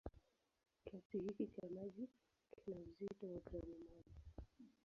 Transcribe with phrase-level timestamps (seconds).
[0.85, 2.09] Kiasi hiki cha maji
[2.63, 4.13] kina uzito wa gramu moja.